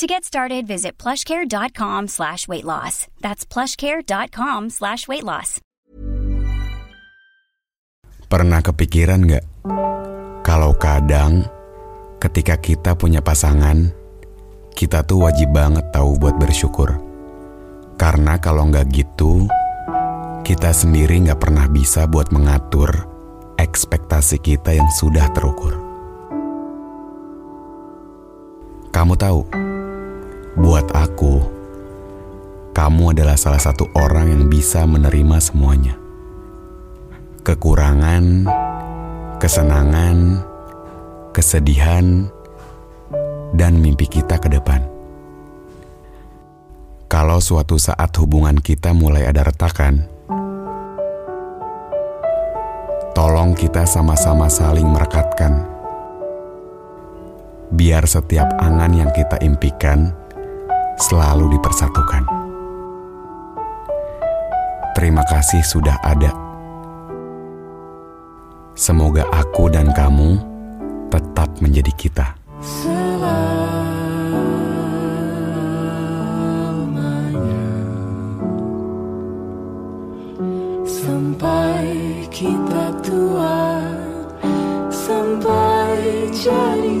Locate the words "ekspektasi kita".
23.60-24.80